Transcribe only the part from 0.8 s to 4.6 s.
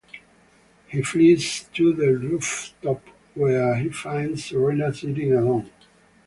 He flees to the rooftop, where he finds